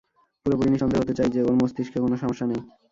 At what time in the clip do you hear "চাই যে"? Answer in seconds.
1.13-1.39